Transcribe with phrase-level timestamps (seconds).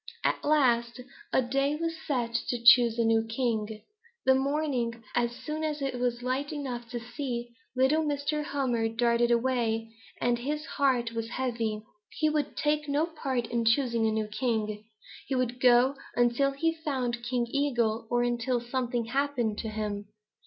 [0.23, 0.99] At last
[1.31, 3.83] a day was set to choose a new king.
[4.25, 8.43] That morning, as soon as it was light enough to see, little Mr.
[8.43, 11.83] Hummer darted away, and his heart was heavy.
[12.17, 14.83] He would take no part in choosing a new king.
[15.27, 20.07] He would go until he found King Eagle or until something happened to him.